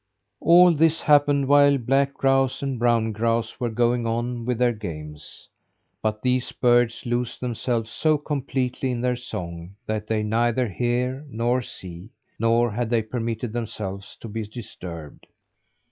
[0.39, 5.47] All this happened while black grouse and brown grouse were going on with their games.
[6.01, 11.61] But these birds lose themselves so completely in their song, that they neither hear nor
[11.61, 12.09] see.
[12.39, 15.27] Nor had they permitted themselves to be disturbed.